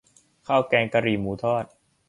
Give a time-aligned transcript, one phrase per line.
[0.47, 1.65] ข้าวแกงกะหรี่หมูทอด